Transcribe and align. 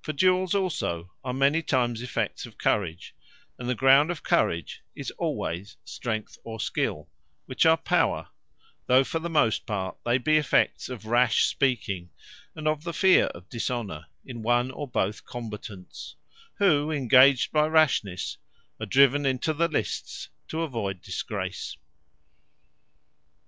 For 0.00 0.12
Duels 0.12 0.56
also 0.56 1.12
are 1.22 1.32
many 1.32 1.62
times 1.62 2.02
effects 2.02 2.46
of 2.46 2.58
Courage; 2.58 3.14
and 3.56 3.68
the 3.68 3.76
ground 3.76 4.10
of 4.10 4.24
Courage 4.24 4.82
is 4.96 5.12
alwayes 5.20 5.76
Strength 5.84 6.36
or 6.42 6.58
Skill, 6.58 7.08
which 7.46 7.64
are 7.64 7.76
Power; 7.76 8.30
though 8.86 9.04
for 9.04 9.20
the 9.20 9.30
most 9.30 9.64
part 9.64 9.98
they 10.04 10.18
be 10.18 10.36
effects 10.36 10.88
of 10.88 11.06
rash 11.06 11.44
speaking, 11.44 12.10
and 12.56 12.66
of 12.66 12.82
the 12.82 12.92
fear 12.92 13.26
of 13.26 13.48
Dishonour, 13.48 14.06
in 14.26 14.42
one, 14.42 14.72
or 14.72 14.88
both 14.88 15.18
the 15.18 15.30
Combatants; 15.30 16.16
who 16.54 16.90
engaged 16.90 17.52
by 17.52 17.68
rashnesse, 17.68 18.38
are 18.80 18.86
driven 18.86 19.24
into 19.24 19.52
the 19.54 19.68
Lists 19.68 20.28
to 20.48 20.56
avoyd 20.66 21.00
disgrace. 21.02 21.76